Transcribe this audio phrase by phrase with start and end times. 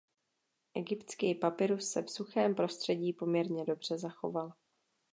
[0.73, 4.53] Egyptský papyrus se v suchém prostředí poměrně dobře zachoval.